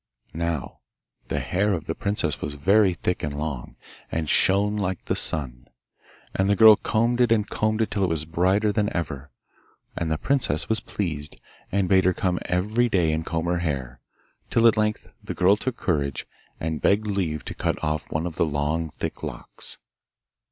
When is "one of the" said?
18.11-18.45